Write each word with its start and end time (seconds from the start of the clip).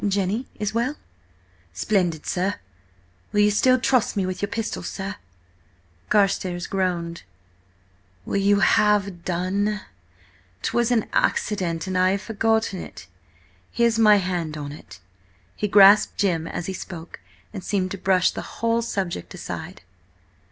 Jenny 0.07 0.47
is 0.59 0.73
well?" 0.73 0.95
"Splendid, 1.73 2.25
sir. 2.25 2.55
Will 3.31 3.41
you 3.41 3.51
still 3.51 3.79
trust 3.79 4.17
me 4.17 4.25
with 4.25 4.41
your 4.41 4.49
pistols, 4.49 4.89
sir?" 4.89 5.17
Carstares 6.09 6.65
groaned. 6.65 7.21
"Will 8.25 8.37
you 8.41 8.61
have 8.61 9.23
done? 9.23 9.81
'Twas 10.63 10.89
an 10.89 11.05
accident, 11.13 11.85
and 11.85 11.95
I 11.95 12.09
have 12.13 12.21
forgotten 12.23 12.79
it. 12.79 13.05
Here's 13.69 13.99
my 13.99 14.15
hand 14.15 14.57
on 14.57 14.71
it!" 14.71 14.99
He 15.55 15.67
grasped 15.67 16.17
Jim's 16.17 16.49
as 16.51 16.65
he 16.65 16.73
spoke, 16.73 17.19
and 17.53 17.63
seemed 17.63 17.91
to 17.91 17.99
brush 17.99 18.31
the 18.31 18.41
whole 18.41 18.81
subject 18.81 19.35
aside. 19.35 19.83